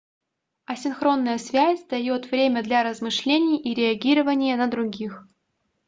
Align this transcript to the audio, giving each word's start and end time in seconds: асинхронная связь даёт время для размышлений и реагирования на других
асинхронная 0.73 1.37
связь 1.37 1.83
даёт 1.91 2.31
время 2.31 2.63
для 2.63 2.81
размышлений 2.83 3.61
и 3.61 3.75
реагирования 3.75 4.55
на 4.57 4.65
других 4.67 5.27